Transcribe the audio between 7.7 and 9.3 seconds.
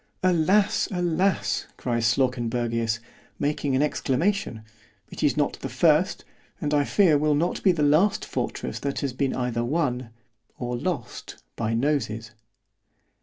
the last fortress that has